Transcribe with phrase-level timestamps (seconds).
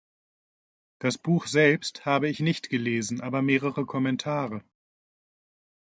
[0.97, 4.63] Das Buch selbst habe ich nicht gelesen, aber mehrere Kommentare.